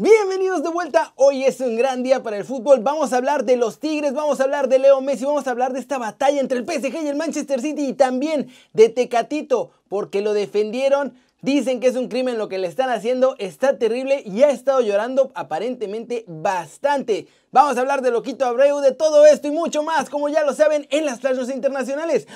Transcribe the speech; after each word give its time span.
Bienvenidos 0.00 0.62
de 0.62 0.68
vuelta, 0.68 1.12
hoy 1.16 1.42
es 1.42 1.58
un 1.58 1.74
gran 1.74 2.04
día 2.04 2.22
para 2.22 2.36
el 2.36 2.44
fútbol, 2.44 2.78
vamos 2.78 3.12
a 3.12 3.16
hablar 3.16 3.44
de 3.44 3.56
los 3.56 3.80
Tigres, 3.80 4.14
vamos 4.14 4.38
a 4.38 4.44
hablar 4.44 4.68
de 4.68 4.78
Leo 4.78 5.00
Messi, 5.00 5.24
vamos 5.24 5.48
a 5.48 5.50
hablar 5.50 5.72
de 5.72 5.80
esta 5.80 5.98
batalla 5.98 6.38
entre 6.40 6.56
el 6.56 6.64
PSG 6.64 7.02
y 7.02 7.08
el 7.08 7.16
Manchester 7.16 7.60
City 7.60 7.88
y 7.88 7.94
también 7.94 8.48
de 8.72 8.90
Tecatito, 8.90 9.72
porque 9.88 10.20
lo 10.20 10.34
defendieron, 10.34 11.14
dicen 11.42 11.80
que 11.80 11.88
es 11.88 11.96
un 11.96 12.06
crimen 12.06 12.38
lo 12.38 12.48
que 12.48 12.58
le 12.58 12.68
están 12.68 12.90
haciendo, 12.90 13.34
está 13.40 13.76
terrible 13.76 14.22
y 14.24 14.44
ha 14.44 14.50
estado 14.50 14.80
llorando 14.82 15.32
aparentemente 15.34 16.24
bastante. 16.28 17.26
Vamos 17.50 17.76
a 17.76 17.80
hablar 17.80 18.00
de 18.00 18.12
Loquito 18.12 18.46
Abreu, 18.46 18.78
de 18.78 18.92
todo 18.92 19.26
esto 19.26 19.48
y 19.48 19.50
mucho 19.50 19.82
más, 19.82 20.10
como 20.10 20.28
ya 20.28 20.44
lo 20.44 20.54
saben, 20.54 20.86
en 20.90 21.06
las 21.06 21.18
playas 21.18 21.50
internacionales. 21.50 22.28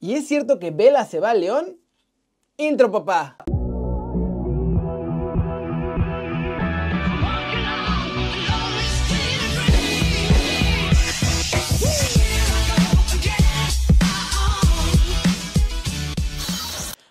¿Y 0.00 0.14
es 0.14 0.26
cierto 0.26 0.58
que 0.58 0.72
Vela 0.72 1.04
se 1.04 1.20
va 1.20 1.30
a 1.30 1.34
León? 1.34 1.78
Intro 2.56 2.90
papá. 2.90 3.36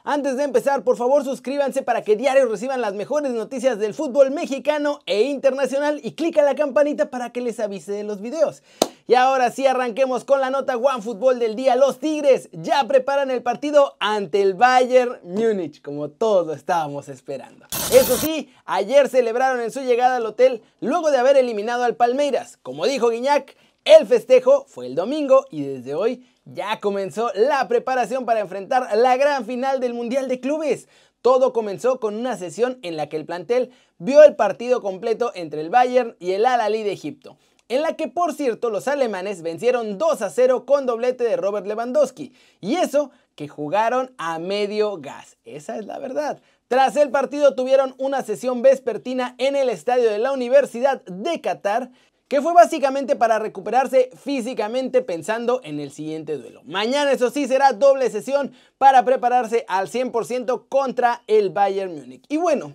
Antes 0.05 0.35
de 0.35 0.43
empezar, 0.43 0.83
por 0.83 0.97
favor 0.97 1.23
suscríbanse 1.23 1.81
para 1.81 2.01
que 2.01 2.17
diario 2.17 2.49
reciban 2.49 2.81
las 2.81 2.93
mejores 2.93 3.31
noticias 3.31 3.79
del 3.79 3.93
fútbol 3.93 4.31
mexicano 4.31 4.99
e 5.05 5.21
internacional 5.21 6.01
y 6.03 6.11
clica 6.11 6.41
la 6.41 6.55
campanita 6.55 7.09
para 7.09 7.31
que 7.31 7.39
les 7.39 7.57
avise 7.61 7.93
de 7.93 8.03
los 8.03 8.19
videos. 8.19 8.63
Y 9.07 9.13
ahora 9.13 9.49
sí 9.49 9.65
arranquemos 9.65 10.25
con 10.25 10.41
la 10.41 10.49
nota 10.49 10.75
One 10.75 11.01
Fútbol 11.01 11.39
del 11.39 11.55
día. 11.55 11.77
Los 11.77 11.99
Tigres 11.99 12.49
ya 12.51 12.85
preparan 12.85 13.31
el 13.31 13.43
partido 13.43 13.95
ante 14.01 14.41
el 14.41 14.55
Bayern 14.55 15.19
Múnich, 15.23 15.81
como 15.81 16.09
todos 16.09 16.57
estábamos 16.57 17.07
esperando. 17.07 17.65
Eso 17.93 18.17
sí, 18.17 18.49
ayer 18.65 19.07
celebraron 19.07 19.61
en 19.61 19.71
su 19.71 19.79
llegada 19.83 20.17
al 20.17 20.25
hotel 20.25 20.63
luego 20.81 21.11
de 21.11 21.17
haber 21.17 21.37
eliminado 21.37 21.85
al 21.85 21.95
Palmeiras. 21.95 22.57
Como 22.61 22.85
dijo 22.87 23.07
Guiñac, 23.07 23.55
el 23.85 24.05
festejo 24.05 24.65
fue 24.67 24.85
el 24.87 24.95
domingo 24.95 25.45
y 25.49 25.63
desde 25.63 25.95
hoy 25.95 26.25
ya 26.45 26.79
comenzó 26.79 27.31
la 27.35 27.67
preparación 27.67 28.25
para 28.25 28.39
enfrentar 28.39 28.89
la 28.97 29.17
gran 29.17 29.45
final 29.45 29.79
del 29.79 29.93
Mundial 29.93 30.27
de 30.27 30.39
Clubes. 30.39 30.87
Todo 31.21 31.53
comenzó 31.53 31.99
con 31.99 32.15
una 32.15 32.37
sesión 32.37 32.79
en 32.81 32.97
la 32.97 33.07
que 33.07 33.15
el 33.15 33.25
plantel 33.25 33.71
vio 33.97 34.23
el 34.23 34.35
partido 34.35 34.81
completo 34.81 35.31
entre 35.35 35.61
el 35.61 35.69
Bayern 35.69 36.15
y 36.19 36.31
el 36.31 36.45
Al-Ali 36.45 36.83
de 36.83 36.91
Egipto, 36.91 37.37
en 37.69 37.81
la 37.81 37.95
que 37.95 38.09
por 38.09 38.33
cierto 38.33 38.69
los 38.69 38.89
alemanes 38.89 39.41
vencieron 39.41 39.97
2 39.97 40.21
a 40.21 40.29
0 40.29 40.65
con 40.65 40.85
doblete 40.85 41.23
de 41.23 41.37
Robert 41.37 41.65
Lewandowski, 41.65 42.33
y 42.59 42.75
eso 42.75 43.11
que 43.35 43.47
jugaron 43.47 44.13
a 44.17 44.37
medio 44.37 44.97
gas, 44.97 45.37
esa 45.45 45.77
es 45.77 45.85
la 45.85 45.97
verdad. 45.97 46.41
Tras 46.67 46.95
el 46.97 47.09
partido 47.09 47.55
tuvieron 47.55 47.95
una 47.97 48.21
sesión 48.21 48.61
vespertina 48.61 49.35
en 49.37 49.55
el 49.55 49.69
estadio 49.69 50.09
de 50.09 50.17
la 50.17 50.33
Universidad 50.33 51.03
de 51.05 51.39
Qatar 51.39 51.91
que 52.27 52.41
fue 52.41 52.53
básicamente 52.53 53.15
para 53.15 53.39
recuperarse 53.39 54.09
físicamente 54.15 55.01
pensando 55.01 55.61
en 55.63 55.79
el 55.79 55.91
siguiente 55.91 56.37
duelo. 56.37 56.61
Mañana 56.65 57.11
eso 57.11 57.29
sí 57.29 57.47
será 57.47 57.73
doble 57.73 58.09
sesión 58.09 58.53
para 58.77 59.05
prepararse 59.05 59.65
al 59.67 59.87
100% 59.87 60.65
contra 60.69 61.21
el 61.27 61.49
Bayern 61.49 61.93
Múnich. 61.93 62.25
Y 62.29 62.37
bueno, 62.37 62.73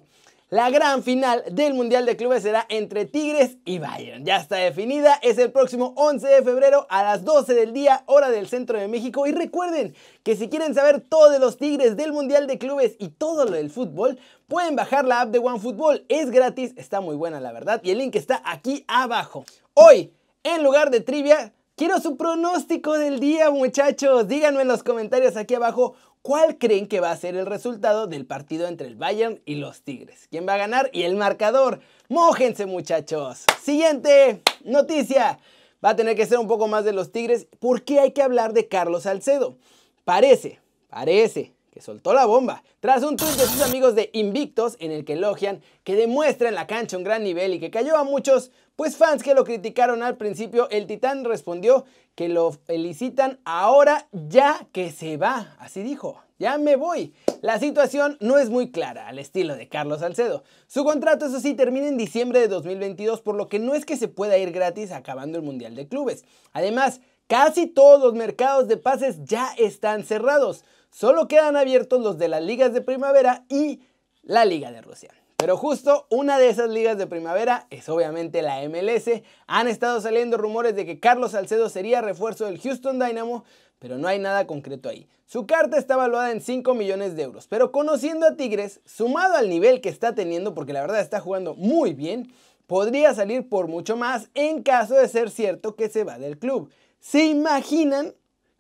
la 0.51 0.71
gran 0.71 1.03
final 1.03 1.45
del 1.51 1.75
Mundial 1.75 2.07
de 2.07 2.17
Clubes 2.17 2.43
será 2.43 2.65
entre 2.71 3.05
Tigres 3.05 3.59
y 3.67 3.79
Bayern. 3.79 4.25
Ya 4.25 4.39
está 4.39 4.57
definida, 4.57 5.19
es 5.21 5.37
el 5.37 5.53
próximo 5.53 5.93
11 5.97 6.27
de 6.27 6.43
febrero 6.43 6.87
a 6.89 7.03
las 7.03 7.23
12 7.23 7.53
del 7.53 7.75
día, 7.75 8.03
hora 8.07 8.31
del 8.31 8.49
centro 8.49 8.79
de 8.79 8.89
México. 8.89 9.27
Y 9.27 9.33
recuerden 9.33 9.95
que 10.23 10.37
si 10.37 10.49
quieren 10.49 10.75
saber 10.75 11.03
todo 11.03 11.29
de 11.29 11.39
los 11.39 11.59
Tigres 11.59 11.99
del 11.99 12.15
Mundial 12.15 12.47
de 12.47 12.57
Clubes 12.57 12.97
y 12.99 13.09
todo 13.09 13.45
lo 13.45 13.51
del 13.51 13.69
fútbol, 13.69 14.19
pueden 14.47 14.75
bajar 14.75 15.05
la 15.05 15.21
app 15.21 15.29
de 15.29 15.39
OneFootball. 15.39 16.07
Es 16.09 16.31
gratis, 16.31 16.73
está 16.79 17.03
muy 17.03 17.17
buena 17.17 17.41
la 17.41 17.53
verdad 17.53 17.83
y 17.85 17.91
el 17.91 17.99
link 17.99 18.17
está 18.17 18.41
aquí 18.47 18.87
abajo. 18.89 19.45
Hoy, 19.75 20.15
en 20.45 20.63
lugar 20.63 20.91
de 20.91 21.01
trivia, 21.01 21.53
quiero 21.77 22.01
su 22.01 22.17
pronóstico 22.17 22.99
del 22.99 23.21
día, 23.21 23.51
muchachos. 23.51 24.27
Díganme 24.29 24.63
en 24.63 24.69
los 24.69 24.83
comentarios 24.83 25.37
aquí 25.37 25.57
abajo 25.57 25.95
¿Cuál 26.23 26.59
creen 26.59 26.87
que 26.87 27.01
va 27.01 27.11
a 27.11 27.17
ser 27.17 27.37
el 27.37 27.47
resultado 27.47 28.07
del 28.07 28.27
partido 28.27 28.67
entre 28.67 28.87
el 28.87 28.97
Bayern 28.97 29.41
y 29.45 29.57
los 29.57 29.83
Tigres? 29.83 30.29
¿Quién 30.31 30.47
va 30.49 30.55
a 30.55 30.59
ganar? 30.59 30.91
Y 30.93 31.03
el 31.03 31.17
marcador. 31.17 31.81
Mójense 32.09 32.67
muchachos. 32.67 33.45
Siguiente 33.63 34.43
noticia. 34.65 35.39
Va 35.85 35.91
a 35.91 35.97
tener 35.97 36.17
que 36.17 36.27
ser 36.27 36.39
un 36.39 36.49
poco 36.49 36.69
más 36.69 36.85
de 36.85 36.93
los 36.93 37.13
Tigres. 37.13 37.47
¿Por 37.61 37.83
qué 37.83 38.01
hay 38.01 38.13
que 38.13 38.23
hablar 38.23 38.53
de 38.53 38.69
Carlos 38.69 39.05
Salcedo? 39.05 39.57
Parece, 40.05 40.61
parece 40.89 41.58
soltó 41.81 42.13
la 42.15 42.27
bomba. 42.27 42.63
Tras 42.81 43.03
un 43.03 43.17
tuit 43.17 43.31
de 43.33 43.47
sus 43.47 43.63
amigos 43.63 43.95
de 43.95 44.11
Invictos 44.13 44.77
en 44.81 44.93
el 44.93 45.05
que 45.05 45.15
elogian 45.15 45.63
que 45.85 45.97
demuestra 45.97 46.49
en 46.49 46.55
la 46.55 46.67
cancha 46.67 46.97
un 46.97 47.05
gran 47.05 47.25
nivel 47.25 47.55
y 47.55 47.61
que 47.61 47.71
cayó 47.71 47.97
a 47.97 48.05
muchos, 48.05 48.51
pues 48.77 48.97
fans 48.97 49.23
que 49.23 49.35
lo 49.35 49.45
criticaron 49.45 50.03
al 50.03 50.17
principio, 50.17 50.69
el 50.71 50.87
titán 50.87 51.25
respondió 51.25 51.85
que 52.15 52.29
lo 52.29 52.53
felicitan 52.53 53.41
ahora 53.45 54.09
ya 54.13 54.67
que 54.73 54.91
se 54.91 55.17
va. 55.17 55.57
Así 55.59 55.83
dijo, 55.83 56.23
ya 56.39 56.59
me 56.59 56.77
voy. 56.77 57.15
La 57.43 57.59
situación 57.59 58.17
no 58.21 58.39
es 58.39 58.51
muy 58.51 58.71
clara, 58.71 59.09
al 59.09 59.19
estilo 59.19 59.57
de 59.57 59.69
Carlos 59.69 60.01
Salcedo. 60.01 60.45
Su 60.67 60.85
contrato, 60.85 61.27
eso 61.27 61.41
sí, 61.41 61.55
termina 61.55 61.89
en 61.89 61.97
diciembre 61.97 62.41
de 62.41 62.49
2022, 62.49 63.21
por 63.21 63.35
lo 63.35 63.49
que 63.49 63.59
no 63.59 63.75
es 63.75 63.85
que 63.85 63.97
se 63.97 64.09
pueda 64.09 64.39
ir 64.39 64.53
gratis 64.53 64.93
acabando 64.93 65.39
el 65.39 65.45
Mundial 65.45 65.75
de 65.75 65.89
Clubes. 65.89 66.25
Además, 66.53 67.01
casi 67.27 67.67
todos 67.67 68.01
los 68.01 68.15
mercados 68.15 68.69
de 68.69 68.77
pases 68.77 69.25
ya 69.25 69.53
están 69.59 70.05
cerrados. 70.05 70.65
Solo 70.91 71.29
quedan 71.29 71.57
abiertos 71.57 72.01
los 72.01 72.19
de 72.19 72.29
las 72.29 72.43
ligas 72.43 72.73
de 72.73 72.81
primavera 72.81 73.45
y 73.49 73.81
la 74.23 74.45
Liga 74.45 74.71
de 74.73 74.83
Rusia. 74.83 75.11
Pero 75.37 75.57
justo 75.57 76.09
una 76.11 76.37
de 76.37 76.49
esas 76.49 76.69
ligas 76.69 76.99
de 76.99 77.07
primavera 77.07 77.69
es 77.71 77.89
obviamente 77.89 78.43
la 78.43 78.61
MLS. 78.69 79.23
Han 79.47 79.69
estado 79.69 80.01
saliendo 80.01 80.37
rumores 80.37 80.75
de 80.75 80.85
que 80.85 80.99
Carlos 80.99 81.31
Salcedo 81.31 81.69
sería 81.69 82.01
refuerzo 82.01 82.47
del 82.47 82.61
Houston 82.61 82.99
Dynamo, 82.99 83.45
pero 83.79 83.99
no 83.99 84.09
hay 84.09 84.19
nada 84.19 84.49
concreto 84.49 84.89
ahí. 84.89 85.07
Su 85.27 85.47
carta 85.47 85.79
está 85.79 85.97
valuada 85.97 86.33
en 86.33 86.41
5 86.41 86.75
millones 86.75 87.15
de 87.15 87.23
euros, 87.23 87.47
pero 87.47 87.71
conociendo 87.71 88.27
a 88.27 88.35
Tigres, 88.35 88.81
sumado 88.85 89.37
al 89.37 89.49
nivel 89.49 89.81
que 89.81 89.91
está 89.91 90.15
teniendo, 90.15 90.55
porque 90.55 90.73
la 90.73 90.81
verdad 90.81 91.01
está 91.01 91.21
jugando 91.21 91.55
muy 91.55 91.93
bien, 91.93 92.33
podría 92.67 93.15
salir 93.15 93.49
por 93.49 93.69
mucho 93.69 93.97
más 93.97 94.31
en 94.35 94.65
caso 94.65 94.95
de 94.95 95.07
ser 95.07 95.31
cierto 95.31 95.77
que 95.77 95.89
se 95.89 96.03
va 96.03 96.19
del 96.19 96.39
club. 96.39 96.71
¿Se 96.99 97.25
imaginan 97.27 98.15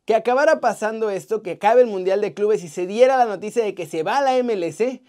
que 0.08 0.14
acabara 0.14 0.58
pasando 0.58 1.10
esto, 1.10 1.42
que 1.42 1.50
acabe 1.50 1.82
el 1.82 1.86
Mundial 1.86 2.22
de 2.22 2.32
Clubes 2.32 2.64
y 2.64 2.69
se 2.69 2.86
diera 2.86 3.19
la 3.19 3.26
noticia 3.26 3.62
de 3.62 3.74
que 3.74 3.84
se 3.84 4.02
va 4.02 4.16
a 4.16 4.22
la 4.22 4.42
MLC? 4.42 5.02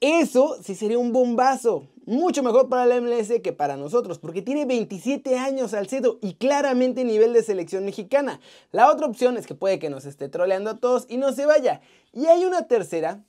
Eso 0.00 0.56
sí 0.62 0.76
sería 0.76 1.00
un 1.00 1.10
bombazo. 1.10 1.88
Mucho 2.04 2.44
mejor 2.44 2.68
para 2.68 2.86
la 2.86 3.00
MLS 3.00 3.40
que 3.42 3.52
para 3.52 3.76
nosotros, 3.76 4.20
porque 4.20 4.42
tiene 4.42 4.64
27 4.64 5.36
años 5.36 5.72
Salcedo 5.72 6.20
y 6.22 6.34
claramente 6.34 7.02
nivel 7.02 7.32
de 7.32 7.42
selección 7.42 7.84
mexicana. 7.84 8.38
La 8.70 8.88
otra 8.88 9.08
opción 9.08 9.36
es 9.36 9.48
que 9.48 9.56
puede 9.56 9.80
que 9.80 9.90
nos 9.90 10.04
esté 10.04 10.28
troleando 10.28 10.70
a 10.70 10.78
todos 10.78 11.06
y 11.08 11.16
no 11.16 11.32
se 11.32 11.44
vaya. 11.44 11.80
Y 12.12 12.26
hay 12.26 12.44
una 12.44 12.68
tercera 12.68 13.24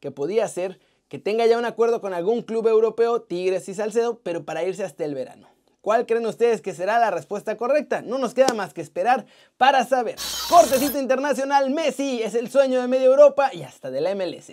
que 0.00 0.10
podría 0.10 0.46
ser 0.48 0.80
que 1.08 1.18
tenga 1.18 1.46
ya 1.46 1.56
un 1.56 1.64
acuerdo 1.64 2.02
con 2.02 2.12
algún 2.12 2.42
club 2.42 2.68
europeo, 2.68 3.22
Tigres 3.22 3.70
y 3.70 3.74
Salcedo, 3.74 4.20
pero 4.22 4.44
para 4.44 4.64
irse 4.64 4.84
hasta 4.84 5.06
el 5.06 5.14
verano. 5.14 5.48
¿Cuál 5.82 6.06
creen 6.06 6.24
ustedes 6.26 6.62
que 6.62 6.74
será 6.74 7.00
la 7.00 7.10
respuesta 7.10 7.56
correcta? 7.56 8.02
No 8.02 8.16
nos 8.16 8.34
queda 8.34 8.54
más 8.54 8.72
que 8.72 8.80
esperar 8.80 9.26
para 9.56 9.84
saber. 9.84 10.14
Cortecito 10.48 11.00
internacional, 11.00 11.70
Messi 11.70 12.22
es 12.22 12.36
el 12.36 12.48
sueño 12.48 12.80
de 12.80 12.86
media 12.86 13.06
Europa 13.06 13.50
y 13.52 13.64
hasta 13.64 13.90
de 13.90 14.00
la 14.00 14.14
MLS. 14.14 14.52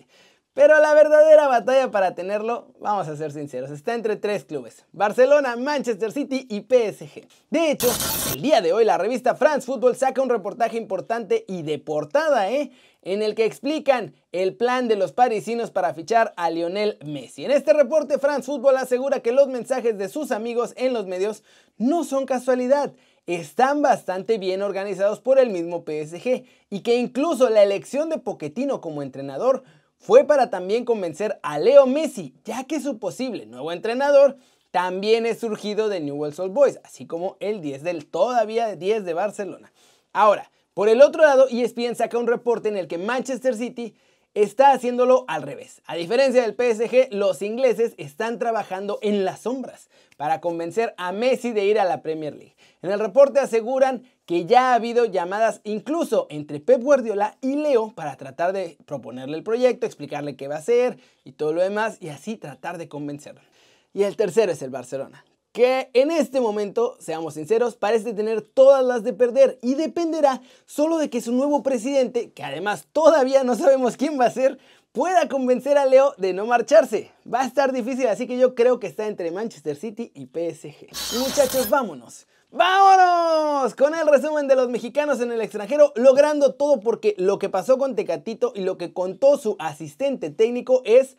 Pero 0.55 0.79
la 0.79 0.95
verdadera 0.95 1.47
batalla 1.47 1.91
para 1.91 2.15
tenerlo, 2.15 2.73
vamos 2.79 3.07
a 3.07 3.15
ser 3.15 3.31
sinceros, 3.31 3.69
está 3.69 3.93
entre 3.93 4.15
tres 4.15 4.43
clubes, 4.43 4.83
Barcelona, 4.91 5.55
Manchester 5.55 6.11
City 6.11 6.47
y 6.49 6.61
PSG. 6.61 7.27
De 7.51 7.71
hecho, 7.71 7.87
el 8.33 8.41
día 8.41 8.59
de 8.59 8.73
hoy 8.73 8.83
la 8.83 8.97
revista 8.97 9.35
France 9.35 9.67
Football 9.67 9.95
saca 9.95 10.23
un 10.23 10.29
reportaje 10.29 10.77
importante 10.77 11.45
y 11.47 11.61
de 11.61 11.77
portada, 11.77 12.49
¿eh? 12.49 12.71
En 13.01 13.21
el 13.21 13.35
que 13.35 13.45
explican 13.45 14.13
el 14.31 14.55
plan 14.55 14.87
de 14.87 14.95
los 14.95 15.13
parisinos 15.13 15.71
para 15.71 15.93
fichar 15.93 16.33
a 16.37 16.49
Lionel 16.49 16.97
Messi. 17.05 17.45
En 17.45 17.51
este 17.51 17.73
reporte, 17.73 18.19
France 18.19 18.45
Football 18.45 18.77
asegura 18.77 19.21
que 19.21 19.31
los 19.31 19.47
mensajes 19.47 19.97
de 19.97 20.09
sus 20.09 20.31
amigos 20.31 20.73
en 20.75 20.93
los 20.93 21.05
medios 21.05 21.43
no 21.77 22.03
son 22.03 22.25
casualidad, 22.25 22.93
están 23.25 23.81
bastante 23.81 24.37
bien 24.37 24.61
organizados 24.61 25.19
por 25.19 25.39
el 25.39 25.49
mismo 25.49 25.83
PSG 25.85 26.45
y 26.69 26.79
que 26.81 26.97
incluso 26.97 27.49
la 27.49 27.63
elección 27.63 28.09
de 28.09 28.17
Poquetino 28.17 28.81
como 28.81 29.03
entrenador 29.03 29.63
fue 29.97 30.23
para 30.23 30.49
también 30.49 30.85
convencer 30.85 31.39
a 31.43 31.59
Leo 31.59 31.85
Messi, 31.85 32.33
ya 32.43 32.63
que 32.63 32.79
su 32.79 32.99
posible 32.99 33.45
nuevo 33.45 33.71
entrenador 33.71 34.37
también 34.71 35.25
es 35.25 35.39
surgido 35.39 35.89
de 35.89 35.99
Newell's 35.99 36.39
Old 36.39 36.53
Boys, 36.53 36.79
así 36.83 37.05
como 37.05 37.37
el 37.39 37.61
10 37.61 37.83
del 37.83 38.05
todavía 38.05 38.75
10 38.75 39.03
de 39.03 39.13
Barcelona. 39.13 39.71
Ahora, 40.13 40.51
por 40.73 40.89
el 40.89 41.01
otro 41.01 41.23
lado, 41.23 41.47
ESPN 41.49 41.95
saca 41.95 42.17
un 42.17 42.27
reporte 42.27 42.69
en 42.69 42.77
el 42.77 42.87
que 42.87 42.97
Manchester 42.97 43.55
City 43.55 43.95
está 44.33 44.71
haciéndolo 44.71 45.25
al 45.27 45.41
revés. 45.41 45.81
A 45.85 45.95
diferencia 45.95 46.41
del 46.41 46.53
PSG, 46.53 47.13
los 47.13 47.41
ingleses 47.41 47.93
están 47.97 48.39
trabajando 48.39 48.99
en 49.01 49.25
las 49.25 49.41
sombras 49.41 49.89
para 50.17 50.39
convencer 50.39 50.93
a 50.97 51.11
Messi 51.11 51.51
de 51.51 51.65
ir 51.65 51.79
a 51.79 51.85
la 51.85 52.01
Premier 52.01 52.35
League. 52.35 52.55
En 52.81 52.91
el 52.91 52.99
reporte 52.99 53.39
aseguran 53.39 54.03
que 54.25 54.45
ya 54.45 54.71
ha 54.71 54.75
habido 54.75 55.05
llamadas 55.05 55.61
incluso 55.63 56.27
entre 56.29 56.59
Pep 56.59 56.81
Guardiola 56.81 57.37
y 57.41 57.55
Leo 57.55 57.91
para 57.95 58.15
tratar 58.15 58.53
de 58.53 58.77
proponerle 58.85 59.37
el 59.37 59.43
proyecto, 59.43 59.85
explicarle 59.85 60.35
qué 60.35 60.47
va 60.47 60.55
a 60.55 60.59
hacer 60.59 60.99
y 61.23 61.31
todo 61.31 61.53
lo 61.53 61.61
demás 61.61 61.97
y 61.99 62.09
así 62.09 62.37
tratar 62.37 62.77
de 62.77 62.87
convencerlo. 62.87 63.41
Y 63.93 64.03
el 64.03 64.15
tercero 64.15 64.51
es 64.51 64.61
el 64.61 64.69
Barcelona, 64.69 65.25
que 65.51 65.89
en 65.93 66.11
este 66.11 66.41
momento, 66.41 66.95
seamos 66.99 67.33
sinceros, 67.33 67.75
parece 67.75 68.13
tener 68.13 68.41
todas 68.41 68.83
las 68.85 69.03
de 69.03 69.13
perder 69.13 69.57
y 69.61 69.75
dependerá 69.75 70.41
solo 70.65 70.97
de 70.97 71.09
que 71.09 71.21
su 71.21 71.31
nuevo 71.31 71.63
presidente, 71.63 72.31
que 72.31 72.43
además 72.43 72.87
todavía 72.91 73.43
no 73.43 73.55
sabemos 73.55 73.97
quién 73.97 74.19
va 74.19 74.25
a 74.25 74.31
ser, 74.31 74.59
pueda 74.91 75.27
convencer 75.27 75.77
a 75.77 75.85
Leo 75.85 76.13
de 76.17 76.33
no 76.33 76.45
marcharse. 76.45 77.11
Va 77.31 77.41
a 77.41 77.45
estar 77.45 77.71
difícil, 77.71 78.07
así 78.07 78.27
que 78.27 78.37
yo 78.37 78.55
creo 78.55 78.79
que 78.79 78.87
está 78.87 79.07
entre 79.07 79.31
Manchester 79.31 79.75
City 79.75 80.11
y 80.13 80.27
PSG. 80.27 81.15
Y 81.15 81.19
muchachos, 81.19 81.69
vámonos. 81.69 82.27
¡Vámonos! 82.51 83.75
Con 83.75 83.93
el 83.93 84.07
resumen 84.07 84.47
de 84.47 84.55
los 84.55 84.69
mexicanos 84.69 85.21
en 85.21 85.31
el 85.31 85.39
extranjero, 85.39 85.93
logrando 85.95 86.55
todo 86.55 86.79
porque 86.79 87.13
lo 87.19 87.37
que 87.37 87.47
pasó 87.47 87.77
con 87.77 87.95
Tecatito 87.95 88.53
y 88.55 88.61
lo 88.61 88.75
que 88.79 88.91
contó 88.91 89.37
su 89.37 89.55
asistente 89.59 90.31
técnico 90.31 90.81
es 90.83 91.15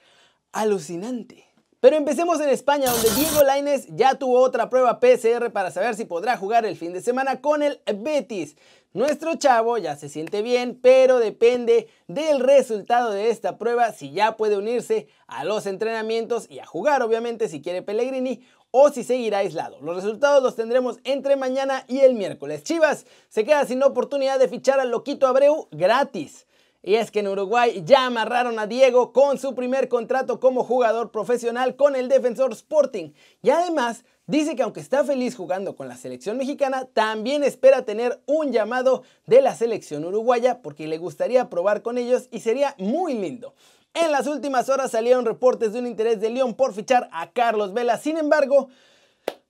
alucinante. 0.50 1.49
Pero 1.80 1.96
empecemos 1.96 2.38
en 2.42 2.50
España, 2.50 2.90
donde 2.90 3.08
Diego 3.14 3.42
Lainez 3.42 3.86
ya 3.88 4.14
tuvo 4.14 4.40
otra 4.40 4.68
prueba 4.68 5.00
PCR 5.00 5.50
para 5.50 5.70
saber 5.70 5.94
si 5.94 6.04
podrá 6.04 6.36
jugar 6.36 6.66
el 6.66 6.76
fin 6.76 6.92
de 6.92 7.00
semana 7.00 7.40
con 7.40 7.62
el 7.62 7.80
Betis. 7.96 8.56
Nuestro 8.92 9.36
chavo 9.36 9.78
ya 9.78 9.96
se 9.96 10.10
siente 10.10 10.42
bien, 10.42 10.78
pero 10.82 11.18
depende 11.18 11.88
del 12.06 12.40
resultado 12.40 13.12
de 13.12 13.30
esta 13.30 13.56
prueba 13.56 13.92
si 13.92 14.10
ya 14.12 14.36
puede 14.36 14.58
unirse 14.58 15.08
a 15.26 15.44
los 15.44 15.64
entrenamientos 15.64 16.50
y 16.50 16.58
a 16.58 16.66
jugar, 16.66 17.02
obviamente, 17.02 17.48
si 17.48 17.62
quiere 17.62 17.80
Pellegrini 17.80 18.42
o 18.72 18.90
si 18.90 19.02
seguirá 19.02 19.38
aislado. 19.38 19.78
Los 19.80 19.96
resultados 19.96 20.42
los 20.42 20.56
tendremos 20.56 20.98
entre 21.04 21.36
mañana 21.36 21.84
y 21.88 22.00
el 22.00 22.12
miércoles. 22.12 22.62
Chivas 22.62 23.06
se 23.30 23.44
queda 23.44 23.64
sin 23.64 23.82
oportunidad 23.82 24.38
de 24.38 24.48
fichar 24.48 24.80
al 24.80 24.90
Loquito 24.90 25.26
Abreu 25.26 25.66
gratis. 25.70 26.46
Y 26.82 26.94
es 26.94 27.10
que 27.10 27.20
en 27.20 27.28
Uruguay 27.28 27.82
ya 27.84 28.06
amarraron 28.06 28.58
a 28.58 28.66
Diego 28.66 29.12
con 29.12 29.38
su 29.38 29.54
primer 29.54 29.88
contrato 29.88 30.40
como 30.40 30.64
jugador 30.64 31.10
profesional 31.10 31.76
con 31.76 31.94
el 31.94 32.08
Defensor 32.08 32.52
Sporting. 32.52 33.12
Y 33.42 33.50
además 33.50 34.04
dice 34.26 34.56
que 34.56 34.62
aunque 34.62 34.80
está 34.80 35.04
feliz 35.04 35.36
jugando 35.36 35.76
con 35.76 35.88
la 35.88 35.96
selección 35.96 36.38
mexicana, 36.38 36.86
también 36.86 37.44
espera 37.44 37.84
tener 37.84 38.22
un 38.24 38.50
llamado 38.50 39.02
de 39.26 39.42
la 39.42 39.54
selección 39.54 40.04
uruguaya 40.06 40.62
porque 40.62 40.86
le 40.86 40.96
gustaría 40.96 41.50
probar 41.50 41.82
con 41.82 41.98
ellos 41.98 42.28
y 42.30 42.40
sería 42.40 42.74
muy 42.78 43.12
lindo. 43.12 43.54
En 43.92 44.12
las 44.12 44.26
últimas 44.26 44.68
horas 44.68 44.92
salieron 44.92 45.26
reportes 45.26 45.72
de 45.72 45.80
un 45.80 45.86
interés 45.86 46.20
de 46.20 46.30
León 46.30 46.54
por 46.54 46.72
fichar 46.72 47.10
a 47.12 47.30
Carlos 47.32 47.74
Vela. 47.74 47.98
Sin 47.98 48.16
embargo, 48.16 48.68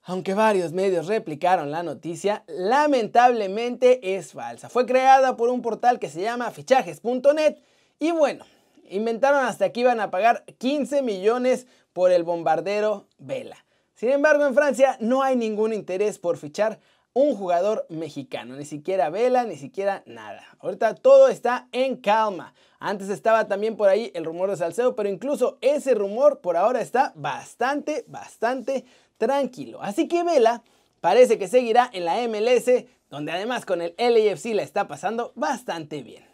aunque 0.02 0.34
varios 0.34 0.72
medios 0.72 1.06
replicaron 1.06 1.70
la 1.70 1.82
noticia, 1.82 2.44
lamentablemente 2.46 4.16
es 4.16 4.32
falsa. 4.32 4.68
Fue 4.68 4.86
creada 4.86 5.36
por 5.36 5.50
un 5.50 5.62
portal 5.62 5.98
que 5.98 6.08
se 6.08 6.22
llama 6.22 6.50
fichajes.net 6.50 7.56
y 7.98 8.12
bueno, 8.12 8.44
inventaron 8.88 9.44
hasta 9.44 9.70
que 9.72 9.80
iban 9.80 10.00
a 10.00 10.10
pagar 10.10 10.44
15 10.58 11.02
millones 11.02 11.66
por 11.92 12.12
el 12.12 12.24
bombardero 12.24 13.06
Vela. 13.18 13.64
Sin 13.94 14.10
embargo, 14.10 14.46
en 14.46 14.54
Francia 14.54 14.96
no 15.00 15.22
hay 15.22 15.36
ningún 15.36 15.74
interés 15.74 16.18
por 16.18 16.38
fichar 16.38 16.80
un 17.12 17.34
jugador 17.34 17.86
mexicano, 17.88 18.56
ni 18.56 18.64
siquiera 18.64 19.10
Vela, 19.10 19.44
ni 19.44 19.56
siquiera 19.56 20.02
nada. 20.06 20.42
Ahorita 20.60 20.94
todo 20.94 21.28
está 21.28 21.68
en 21.72 21.96
calma. 21.96 22.54
Antes 22.78 23.10
estaba 23.10 23.48
también 23.48 23.76
por 23.76 23.88
ahí 23.88 24.10
el 24.14 24.24
rumor 24.24 24.48
de 24.48 24.56
Salcedo, 24.56 24.94
pero 24.94 25.08
incluso 25.08 25.58
ese 25.60 25.94
rumor 25.94 26.40
por 26.40 26.56
ahora 26.56 26.80
está 26.80 27.12
bastante, 27.16 28.04
bastante 28.06 28.86
tranquilo. 29.20 29.82
Así 29.82 30.08
que 30.08 30.24
Vela 30.24 30.62
parece 31.00 31.38
que 31.38 31.46
seguirá 31.46 31.88
en 31.92 32.06
la 32.06 32.16
MLS, 32.26 32.86
donde 33.10 33.30
además 33.30 33.66
con 33.66 33.82
el 33.82 33.94
LAFC 33.98 34.54
la 34.54 34.62
está 34.62 34.88
pasando 34.88 35.32
bastante 35.36 36.02
bien. 36.02 36.24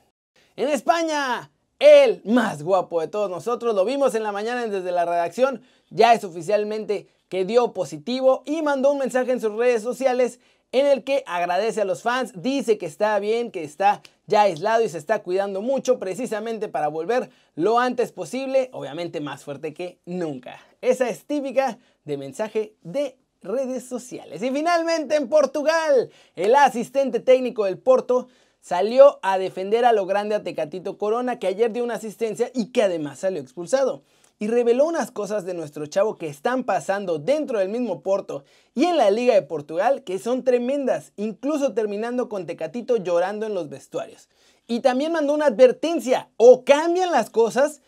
En 0.54 0.68
España, 0.68 1.50
el 1.80 2.22
más 2.24 2.62
guapo 2.62 3.00
de 3.00 3.08
todos 3.08 3.28
nosotros, 3.28 3.74
lo 3.74 3.84
vimos 3.84 4.14
en 4.14 4.22
la 4.22 4.32
mañana 4.32 4.66
desde 4.68 4.92
la 4.92 5.04
redacción, 5.04 5.62
ya 5.90 6.14
es 6.14 6.22
oficialmente 6.24 7.08
que 7.28 7.44
dio 7.44 7.72
positivo 7.72 8.42
y 8.46 8.62
mandó 8.62 8.92
un 8.92 8.98
mensaje 8.98 9.32
en 9.32 9.40
sus 9.40 9.52
redes 9.56 9.82
sociales 9.82 10.38
en 10.70 10.86
el 10.86 11.02
que 11.02 11.24
agradece 11.26 11.80
a 11.80 11.84
los 11.84 12.02
fans, 12.02 12.32
dice 12.36 12.78
que 12.78 12.86
está 12.86 13.18
bien, 13.18 13.50
que 13.50 13.64
está 13.64 14.00
ya 14.26 14.42
aislado 14.42 14.82
y 14.82 14.88
se 14.88 14.98
está 14.98 15.22
cuidando 15.22 15.62
mucho 15.62 15.98
precisamente 15.98 16.68
para 16.68 16.88
volver 16.88 17.30
lo 17.54 17.78
antes 17.78 18.12
posible, 18.12 18.70
obviamente 18.72 19.20
más 19.20 19.44
fuerte 19.44 19.72
que 19.72 19.98
nunca. 20.04 20.60
Esa 20.80 21.08
es 21.08 21.24
típica 21.24 21.78
de 22.04 22.16
mensaje 22.16 22.74
de 22.82 23.16
redes 23.42 23.84
sociales. 23.84 24.42
Y 24.42 24.50
finalmente 24.50 25.16
en 25.16 25.28
Portugal, 25.28 26.10
el 26.34 26.54
asistente 26.54 27.20
técnico 27.20 27.64
del 27.64 27.78
Porto 27.78 28.28
salió 28.60 29.20
a 29.22 29.38
defender 29.38 29.84
a 29.84 29.92
lo 29.92 30.06
grande 30.06 30.34
a 30.34 30.42
Tecatito 30.42 30.98
Corona, 30.98 31.38
que 31.38 31.46
ayer 31.46 31.72
dio 31.72 31.84
una 31.84 31.94
asistencia 31.94 32.50
y 32.52 32.72
que 32.72 32.82
además 32.82 33.20
salió 33.20 33.40
expulsado. 33.40 34.02
Y 34.38 34.48
reveló 34.48 34.84
unas 34.84 35.10
cosas 35.10 35.46
de 35.46 35.54
nuestro 35.54 35.86
chavo 35.86 36.18
que 36.18 36.28
están 36.28 36.64
pasando 36.64 37.18
dentro 37.18 37.58
del 37.58 37.70
mismo 37.70 38.02
Porto 38.02 38.44
y 38.74 38.84
en 38.84 38.98
la 38.98 39.10
Liga 39.10 39.32
de 39.32 39.40
Portugal 39.40 40.02
que 40.04 40.18
son 40.18 40.44
tremendas, 40.44 41.12
incluso 41.16 41.72
terminando 41.72 42.28
con 42.28 42.44
Tecatito 42.44 42.98
llorando 42.98 43.46
en 43.46 43.54
los 43.54 43.70
vestuarios. 43.70 44.28
Y 44.66 44.80
también 44.80 45.12
mandó 45.12 45.32
una 45.32 45.46
advertencia, 45.46 46.28
o 46.36 46.64
cambian 46.64 47.12
las 47.12 47.30
cosas 47.30 47.80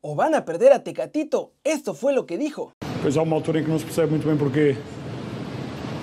o 0.00 0.14
van 0.14 0.36
a 0.36 0.44
perder 0.44 0.72
a 0.72 0.84
Tecatito. 0.84 1.50
Esto 1.64 1.92
fue 1.92 2.12
lo 2.12 2.24
que 2.24 2.38
dijo. 2.38 2.70
Pois 3.02 3.16
há 3.16 3.22
uma 3.22 3.34
altura 3.34 3.58
em 3.58 3.64
que 3.64 3.70
não 3.70 3.78
se 3.78 3.84
percebe 3.84 4.10
muito 4.10 4.28
bem 4.28 4.36
porquê. 4.36 4.76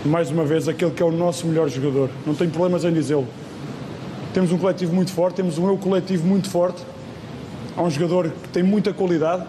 Mais 0.03 0.29
uma 0.29 0.43
vez, 0.43 0.67
aquele 0.67 0.91
que 0.91 1.01
é 1.01 1.05
o 1.05 1.11
nosso 1.11 1.47
melhor 1.47 1.69
jogador. 1.69 2.09
Não 2.25 2.35
problemas 2.35 2.83
em 2.83 2.91
dizê-lo. 2.91 3.25
Temos 4.33 4.51
um 4.51 4.57
coletivo 4.57 4.93
muito 4.93 5.13
forte, 5.13 5.35
temos 5.35 5.57
um 5.57 5.69
eu 5.69 5.77
coletivo 5.77 6.27
muito 6.27 6.49
forte. 6.49 6.83
Há 7.77 7.81
um 7.81 7.89
jogador 7.89 8.29
que 8.29 8.49
tem 8.49 8.63
muita 8.63 8.93
qualidade 8.93 9.47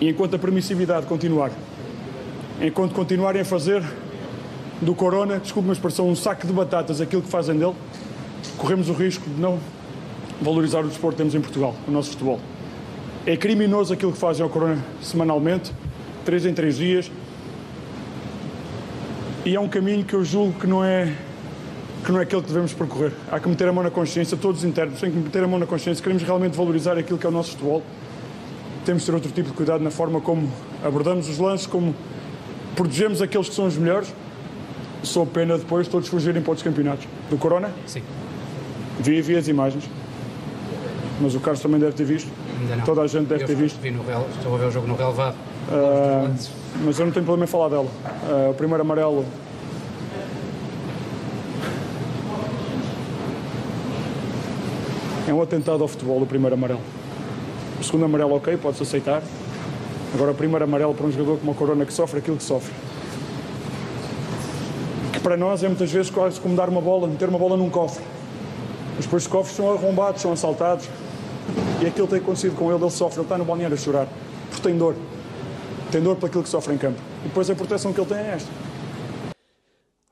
e 0.00 0.08
enquanto 0.08 0.34
a 0.34 0.38
permissividade 0.38 1.06
continuar, 1.06 1.50
enquanto 2.60 2.94
continuarem 2.94 3.42
a 3.42 3.44
fazer 3.44 3.82
do 4.80 4.94
Corona, 4.94 5.38
desculpe 5.38 5.68
uma 5.68 5.74
expressão, 5.74 6.08
um 6.08 6.16
saco 6.16 6.46
de 6.46 6.52
batatas 6.52 7.00
aquilo 7.00 7.22
que 7.22 7.28
fazem 7.28 7.56
dele, 7.56 7.74
corremos 8.56 8.88
o 8.88 8.92
risco 8.92 9.28
de 9.28 9.40
não 9.40 9.58
valorizar 10.40 10.80
o 10.80 10.88
desporto 10.88 11.16
que 11.16 11.18
temos 11.18 11.34
em 11.34 11.40
Portugal, 11.40 11.74
o 11.86 11.90
nosso 11.90 12.10
futebol. 12.10 12.40
É 13.26 13.36
criminoso 13.36 13.92
aquilo 13.92 14.12
que 14.12 14.18
fazem 14.18 14.42
ao 14.42 14.48
Corona 14.48 14.78
semanalmente, 15.02 15.70
três 16.24 16.46
em 16.46 16.54
três 16.54 16.78
dias. 16.78 17.10
E 19.44 19.54
é 19.54 19.60
um 19.60 19.68
caminho 19.68 20.04
que 20.04 20.14
eu 20.14 20.24
julgo 20.24 20.58
que 20.58 20.66
não 20.66 20.82
é 20.82 21.14
que 22.04 22.10
não 22.10 22.18
é 22.18 22.22
aquele 22.22 22.40
que 22.40 22.48
devemos 22.48 22.72
percorrer. 22.72 23.12
Há 23.30 23.38
que 23.38 23.46
meter 23.46 23.68
a 23.68 23.72
mão 23.72 23.84
na 23.84 23.90
consciência, 23.90 24.34
todos 24.34 24.60
os 24.60 24.64
internos 24.64 24.98
têm 24.98 25.10
que 25.10 25.18
meter 25.18 25.44
a 25.44 25.46
mão 25.46 25.58
na 25.58 25.66
consciência. 25.66 26.02
Queremos 26.02 26.22
realmente 26.22 26.56
valorizar 26.56 26.96
aquilo 26.96 27.18
que 27.18 27.26
é 27.26 27.28
o 27.28 27.32
nosso 27.32 27.50
futebol. 27.50 27.82
Temos 28.84 29.02
de 29.02 29.06
ter 29.06 29.14
outro 29.14 29.30
tipo 29.30 29.48
de 29.50 29.54
cuidado 29.54 29.82
na 29.84 29.90
forma 29.90 30.20
como 30.20 30.50
abordamos 30.84 31.28
os 31.28 31.38
lances, 31.38 31.66
como 31.66 31.94
protegemos 32.74 33.20
aqueles 33.20 33.48
que 33.48 33.54
são 33.54 33.66
os 33.66 33.76
melhores. 33.76 34.12
Sou 35.02 35.26
pena 35.26 35.56
depois 35.56 35.88
todos 35.88 36.08
fugirem 36.08 36.42
para 36.42 36.50
outros 36.50 36.64
campeonatos. 36.64 37.06
Do 37.28 37.36
Corona? 37.36 37.70
Sim. 37.86 38.02
Vi, 38.98 39.20
vi 39.22 39.36
as 39.36 39.48
imagens. 39.48 39.84
Mas 41.20 41.34
o 41.34 41.40
Carlos 41.40 41.60
também 41.62 41.78
deve 41.78 41.92
ter 41.92 42.04
visto. 42.04 42.30
Toda 42.84 43.02
a 43.02 43.06
gente 43.06 43.26
deve 43.26 43.44
eu 43.44 43.46
ter 43.46 43.54
visto. 43.54 43.78
Vi 43.80 43.90
no 43.90 44.02
rel, 44.02 44.26
estou 44.36 44.54
a 44.54 44.58
ver 44.58 44.66
o 44.66 44.70
jogo 44.70 44.86
no 44.86 44.94
relevado. 44.94 45.36
Ah, 45.70 46.30
mas 46.84 46.98
eu 46.98 47.06
não 47.06 47.12
tenho 47.12 47.24
problema 47.24 47.44
em 47.44 47.46
falar 47.46 47.68
dela. 47.68 47.88
Ah, 48.04 48.50
o 48.50 48.54
primeiro 48.54 48.82
amarelo. 48.82 49.24
É 55.28 55.32
um 55.32 55.40
atentado 55.40 55.82
ao 55.82 55.88
futebol, 55.88 56.20
o 56.20 56.26
primeiro 56.26 56.54
amarelo. 56.54 56.80
O 57.80 57.82
segundo 57.82 58.04
amarelo, 58.04 58.34
ok, 58.34 58.58
pode-se 58.58 58.82
aceitar. 58.82 59.22
Agora, 60.12 60.32
o 60.32 60.34
primeiro 60.34 60.64
amarelo 60.64 60.94
para 60.94 61.06
um 61.06 61.10
jogador 61.10 61.38
como 61.38 61.52
a 61.52 61.54
Corona 61.54 61.86
que 61.86 61.92
sofre 61.92 62.18
aquilo 62.18 62.36
que 62.36 62.42
sofre. 62.42 62.72
Que 65.12 65.20
para 65.20 65.36
nós 65.36 65.62
é 65.64 65.68
muitas 65.68 65.90
vezes 65.90 66.10
quase 66.10 66.38
como 66.38 66.54
dar 66.54 66.68
uma 66.68 66.80
bola, 66.80 67.08
meter 67.08 67.28
uma 67.28 67.38
bola 67.38 67.56
num 67.56 67.70
cofre. 67.70 68.04
Mas 68.96 69.06
depois 69.06 69.22
os 69.22 69.28
cofres 69.28 69.56
são 69.56 69.72
arrombados, 69.72 70.20
são 70.20 70.32
assaltados. 70.32 70.86
E 71.80 71.86
aquilo 71.86 72.06
tem 72.06 72.18
acontecido 72.18 72.54
com 72.54 72.70
ele, 72.70 72.82
ele 72.82 72.90
sofre, 72.90 73.18
ele 73.18 73.24
está 73.24 73.38
no 73.38 73.44
balneário 73.46 73.74
a 73.74 73.78
chorar. 73.78 74.06
Porque 74.50 74.62
tem 74.62 74.76
dor. 74.76 74.94
Tem 75.90 76.02
dor 76.02 76.16
por 76.16 76.26
aquilo 76.26 76.42
que 76.42 76.50
sofre 76.50 76.74
em 76.74 76.78
campo. 76.78 77.00
E 77.24 77.28
depois 77.28 77.48
a 77.48 77.54
proteção 77.54 77.92
que 77.94 78.00
ele 78.00 78.08
tem 78.08 78.18
é 78.18 78.34
esta. 78.34 78.50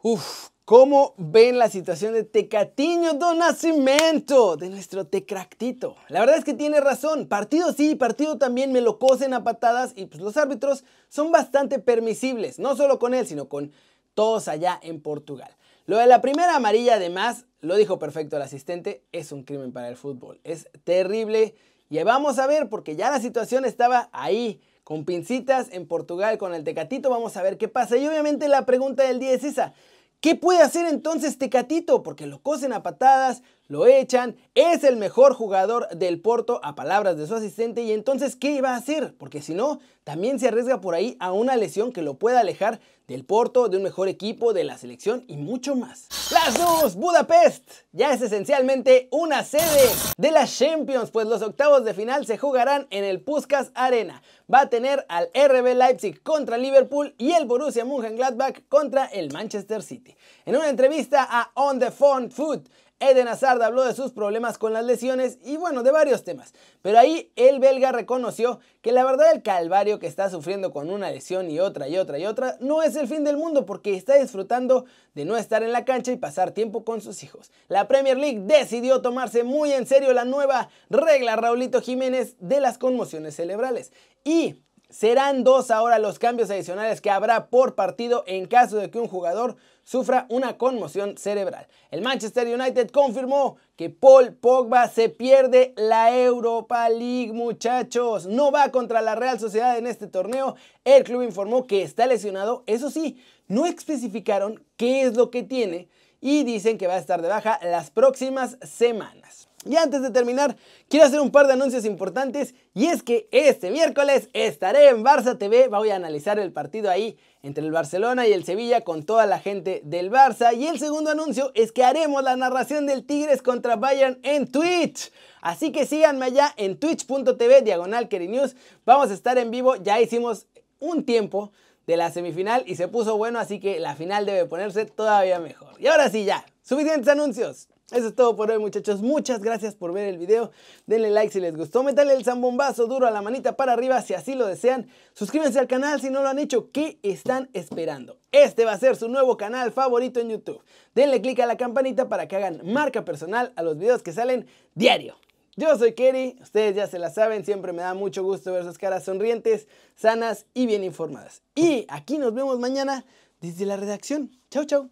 Uf, 0.02 0.48
¿cómo 0.68 1.14
ven 1.16 1.56
la 1.56 1.70
situación 1.70 2.12
de 2.12 2.24
Tecatiño 2.24 3.14
do 3.14 3.32
Nascimento? 3.32 4.58
De 4.58 4.68
nuestro 4.68 5.06
Tecractito. 5.06 5.96
La 6.10 6.20
verdad 6.20 6.36
es 6.36 6.44
que 6.44 6.52
tiene 6.52 6.78
razón. 6.78 7.26
Partido 7.26 7.72
sí, 7.72 7.94
partido 7.94 8.36
también 8.36 8.70
me 8.70 8.82
lo 8.82 8.98
cosen 8.98 9.32
a 9.32 9.42
patadas 9.42 9.94
y 9.96 10.04
pues 10.04 10.20
los 10.20 10.36
árbitros 10.36 10.84
son 11.08 11.32
bastante 11.32 11.78
permisibles. 11.78 12.58
No 12.58 12.76
solo 12.76 12.98
con 12.98 13.14
él, 13.14 13.26
sino 13.26 13.48
con 13.48 13.72
todos 14.12 14.46
allá 14.46 14.78
en 14.82 15.00
Portugal. 15.00 15.56
Lo 15.86 15.96
de 15.96 16.06
la 16.06 16.20
primera 16.20 16.54
amarilla, 16.54 16.96
además, 16.96 17.46
lo 17.62 17.74
dijo 17.76 17.98
perfecto 17.98 18.36
el 18.36 18.42
asistente, 18.42 19.02
es 19.10 19.32
un 19.32 19.44
crimen 19.44 19.72
para 19.72 19.88
el 19.88 19.96
fútbol. 19.96 20.38
Es 20.44 20.68
terrible. 20.84 21.54
Y 21.88 22.02
vamos 22.02 22.38
a 22.38 22.46
ver, 22.46 22.68
porque 22.68 22.94
ya 22.94 23.10
la 23.10 23.20
situación 23.20 23.64
estaba 23.64 24.10
ahí, 24.12 24.60
con 24.84 25.06
pincitas 25.06 25.68
en 25.70 25.86
Portugal 25.86 26.36
con 26.36 26.54
el 26.54 26.64
Tecatito. 26.64 27.08
Vamos 27.08 27.38
a 27.38 27.42
ver 27.42 27.56
qué 27.56 27.68
pasa. 27.68 27.96
Y 27.96 28.06
obviamente 28.06 28.48
la 28.48 28.66
pregunta 28.66 29.04
del 29.04 29.18
día 29.18 29.32
es 29.32 29.44
esa. 29.44 29.72
¿Qué 30.20 30.34
puede 30.34 30.62
hacer 30.62 30.86
entonces 30.86 31.38
Tecatito? 31.38 32.02
Porque 32.02 32.26
lo 32.26 32.42
cosen 32.42 32.72
a 32.72 32.82
patadas, 32.82 33.42
lo 33.68 33.86
echan, 33.86 34.36
es 34.54 34.82
el 34.82 34.96
mejor 34.96 35.34
jugador 35.34 35.88
del 35.90 36.20
Porto 36.20 36.60
a 36.64 36.74
palabras 36.74 37.18
de 37.18 37.26
su 37.26 37.34
asistente 37.34 37.82
y 37.82 37.92
entonces 37.92 38.34
¿qué 38.34 38.52
iba 38.52 38.70
a 38.70 38.76
hacer? 38.76 39.14
Porque 39.18 39.42
si 39.42 39.54
no, 39.54 39.78
también 40.04 40.40
se 40.40 40.48
arriesga 40.48 40.80
por 40.80 40.94
ahí 40.94 41.16
a 41.20 41.32
una 41.32 41.54
lesión 41.54 41.92
que 41.92 42.00
lo 42.00 42.14
pueda 42.14 42.40
alejar 42.40 42.80
del 43.08 43.24
Porto, 43.24 43.68
de 43.68 43.78
un 43.78 43.82
mejor 43.82 44.08
equipo, 44.08 44.52
de 44.52 44.64
la 44.64 44.76
selección 44.76 45.24
y 45.28 45.36
mucho 45.36 45.74
más. 45.74 46.08
Las 46.30 46.94
Budapest 46.94 47.70
ya 47.92 48.12
es 48.12 48.20
esencialmente 48.20 49.08
una 49.10 49.44
sede 49.44 49.90
de 50.16 50.30
la 50.30 50.46
Champions, 50.46 51.10
pues 51.10 51.26
los 51.26 51.40
octavos 51.40 51.84
de 51.84 51.94
final 51.94 52.26
se 52.26 52.36
jugarán 52.36 52.86
en 52.90 53.04
el 53.04 53.20
Puskas 53.20 53.70
Arena. 53.74 54.22
Va 54.52 54.60
a 54.60 54.70
tener 54.70 55.06
al 55.08 55.30
RB 55.34 55.74
Leipzig 55.74 56.22
contra 56.22 56.58
Liverpool 56.58 57.14
y 57.16 57.32
el 57.32 57.46
Borussia 57.46 57.86
Mönchengladbach 57.86 58.60
contra 58.68 59.06
el 59.06 59.32
Manchester 59.32 59.82
City. 59.82 60.14
En 60.44 60.56
una 60.56 60.68
entrevista 60.68 61.26
a 61.28 61.50
On 61.54 61.78
the 61.78 61.90
Phone 61.90 62.30
Food, 62.30 62.68
Eden 63.00 63.28
Hazard 63.28 63.62
habló 63.62 63.84
de 63.84 63.94
sus 63.94 64.12
problemas 64.12 64.58
con 64.58 64.72
las 64.72 64.84
lesiones 64.84 65.38
y 65.44 65.56
bueno, 65.56 65.82
de 65.82 65.92
varios 65.92 66.24
temas. 66.24 66.52
Pero 66.82 66.98
ahí 66.98 67.32
el 67.36 67.60
belga 67.60 67.92
reconoció 67.92 68.58
que 68.82 68.92
la 68.92 69.04
verdad 69.04 69.32
el 69.32 69.42
calvario 69.42 69.98
que 69.98 70.06
está 70.06 70.30
sufriendo 70.30 70.72
con 70.72 70.90
una 70.90 71.10
lesión 71.10 71.50
y 71.50 71.60
otra 71.60 71.88
y 71.88 71.96
otra 71.96 72.18
y 72.18 72.26
otra 72.26 72.56
no 72.60 72.82
es 72.82 72.96
el 72.96 73.06
fin 73.06 73.24
del 73.24 73.36
mundo 73.36 73.66
porque 73.66 73.94
está 73.94 74.16
disfrutando 74.16 74.84
de 75.14 75.24
no 75.24 75.36
estar 75.36 75.62
en 75.62 75.72
la 75.72 75.84
cancha 75.84 76.12
y 76.12 76.16
pasar 76.16 76.50
tiempo 76.50 76.84
con 76.84 77.00
sus 77.00 77.22
hijos. 77.22 77.50
La 77.68 77.86
Premier 77.86 78.16
League 78.16 78.40
decidió 78.40 79.00
tomarse 79.00 79.44
muy 79.44 79.72
en 79.72 79.86
serio 79.86 80.12
la 80.12 80.24
nueva 80.24 80.68
regla 80.90 81.36
Raulito 81.36 81.80
Jiménez 81.80 82.36
de 82.40 82.60
las 82.60 82.78
conmociones 82.78 83.36
cerebrales 83.36 83.92
y 84.24 84.56
Serán 84.90 85.44
dos 85.44 85.70
ahora 85.70 85.98
los 85.98 86.18
cambios 86.18 86.50
adicionales 86.50 87.02
que 87.02 87.10
habrá 87.10 87.48
por 87.48 87.74
partido 87.74 88.24
en 88.26 88.46
caso 88.46 88.78
de 88.78 88.90
que 88.90 88.98
un 88.98 89.06
jugador 89.06 89.56
sufra 89.84 90.24
una 90.30 90.56
conmoción 90.56 91.18
cerebral. 91.18 91.66
El 91.90 92.00
Manchester 92.00 92.46
United 92.46 92.90
confirmó 92.90 93.58
que 93.76 93.90
Paul 93.90 94.32
Pogba 94.32 94.88
se 94.88 95.10
pierde 95.10 95.74
la 95.76 96.16
Europa 96.16 96.88
League, 96.88 97.34
muchachos. 97.34 98.26
No 98.26 98.50
va 98.50 98.70
contra 98.70 99.02
la 99.02 99.14
Real 99.14 99.38
Sociedad 99.38 99.76
en 99.76 99.86
este 99.86 100.06
torneo. 100.06 100.56
El 100.84 101.04
club 101.04 101.20
informó 101.20 101.66
que 101.66 101.82
está 101.82 102.06
lesionado. 102.06 102.64
Eso 102.66 102.88
sí, 102.88 103.22
no 103.46 103.66
especificaron 103.66 104.64
qué 104.78 105.02
es 105.02 105.14
lo 105.14 105.30
que 105.30 105.42
tiene 105.42 105.90
y 106.22 106.44
dicen 106.44 106.78
que 106.78 106.86
va 106.86 106.94
a 106.94 106.98
estar 106.98 107.20
de 107.20 107.28
baja 107.28 107.60
las 107.62 107.90
próximas 107.90 108.56
semanas. 108.62 109.47
Y 109.64 109.76
antes 109.76 110.02
de 110.02 110.10
terminar, 110.10 110.56
quiero 110.88 111.04
hacer 111.04 111.20
un 111.20 111.32
par 111.32 111.48
de 111.48 111.54
anuncios 111.54 111.84
importantes 111.84 112.54
y 112.74 112.86
es 112.86 113.02
que 113.02 113.28
este 113.32 113.70
miércoles 113.70 114.28
estaré 114.32 114.88
en 114.88 115.04
Barça 115.04 115.36
TV, 115.36 115.66
voy 115.66 115.90
a 115.90 115.96
analizar 115.96 116.38
el 116.38 116.52
partido 116.52 116.90
ahí 116.90 117.18
entre 117.42 117.64
el 117.64 117.72
Barcelona 117.72 118.28
y 118.28 118.32
el 118.32 118.44
Sevilla 118.44 118.82
con 118.82 119.02
toda 119.02 119.26
la 119.26 119.40
gente 119.40 119.80
del 119.84 120.12
Barça 120.12 120.56
y 120.56 120.68
el 120.68 120.78
segundo 120.78 121.10
anuncio 121.10 121.50
es 121.54 121.72
que 121.72 121.82
haremos 121.82 122.22
la 122.22 122.36
narración 122.36 122.86
del 122.86 123.04
Tigres 123.04 123.42
contra 123.42 123.74
Bayern 123.74 124.20
en 124.22 124.46
Twitch. 124.46 125.10
Así 125.40 125.72
que 125.72 125.86
síganme 125.86 126.26
allá 126.26 126.54
en 126.56 126.78
twitch.tv 126.78 127.62
diagonal 127.62 128.08
News. 128.10 128.54
Vamos 128.86 129.10
a 129.10 129.14
estar 129.14 129.38
en 129.38 129.50
vivo, 129.50 129.74
ya 129.74 130.00
hicimos 130.00 130.46
un 130.78 131.04
tiempo 131.04 131.50
de 131.88 131.96
la 131.96 132.12
semifinal 132.12 132.62
y 132.66 132.76
se 132.76 132.86
puso 132.86 133.16
bueno, 133.16 133.40
así 133.40 133.58
que 133.58 133.80
la 133.80 133.96
final 133.96 134.24
debe 134.24 134.44
ponerse 134.44 134.84
todavía 134.84 135.40
mejor. 135.40 135.80
Y 135.80 135.88
ahora 135.88 136.10
sí 136.10 136.24
ya, 136.24 136.44
suficientes 136.62 137.08
anuncios. 137.08 137.68
Eso 137.90 138.08
es 138.08 138.14
todo 138.14 138.36
por 138.36 138.50
hoy 138.50 138.58
muchachos, 138.58 139.00
muchas 139.00 139.40
gracias 139.40 139.74
por 139.74 139.94
ver 139.94 140.08
el 140.08 140.18
video, 140.18 140.50
denle 140.86 141.10
like 141.10 141.32
si 141.32 141.40
les 141.40 141.56
gustó, 141.56 141.82
métanle 141.82 142.12
el 142.12 142.22
zambombazo 142.22 142.86
duro 142.86 143.06
a 143.06 143.10
la 143.10 143.22
manita 143.22 143.56
para 143.56 143.72
arriba 143.72 144.02
si 144.02 144.12
así 144.12 144.34
lo 144.34 144.46
desean, 144.46 144.88
suscríbanse 145.14 145.58
al 145.58 145.68
canal 145.68 145.98
si 145.98 146.10
no 146.10 146.22
lo 146.22 146.28
han 146.28 146.38
hecho, 146.38 146.70
¿qué 146.70 146.98
están 147.02 147.48
esperando? 147.54 148.18
Este 148.30 148.66
va 148.66 148.72
a 148.72 148.78
ser 148.78 148.96
su 148.96 149.08
nuevo 149.08 149.38
canal 149.38 149.72
favorito 149.72 150.20
en 150.20 150.28
YouTube, 150.28 150.62
denle 150.94 151.22
click 151.22 151.40
a 151.40 151.46
la 151.46 151.56
campanita 151.56 152.10
para 152.10 152.28
que 152.28 152.36
hagan 152.36 152.60
marca 152.62 153.06
personal 153.06 153.54
a 153.56 153.62
los 153.62 153.78
videos 153.78 154.02
que 154.02 154.12
salen 154.12 154.46
diario. 154.74 155.16
Yo 155.56 155.76
soy 155.78 155.94
Kerry, 155.94 156.36
ustedes 156.42 156.76
ya 156.76 156.86
se 156.88 156.98
la 156.98 157.08
saben, 157.08 157.42
siempre 157.46 157.72
me 157.72 157.80
da 157.80 157.94
mucho 157.94 158.22
gusto 158.22 158.52
ver 158.52 158.64
sus 158.64 158.76
caras 158.76 159.02
sonrientes, 159.02 159.66
sanas 159.96 160.44
y 160.52 160.66
bien 160.66 160.84
informadas. 160.84 161.40
Y 161.54 161.86
aquí 161.88 162.18
nos 162.18 162.34
vemos 162.34 162.58
mañana 162.58 163.06
desde 163.40 163.64
la 163.64 163.78
redacción. 163.78 164.30
Chau, 164.50 164.66
chau. 164.66 164.90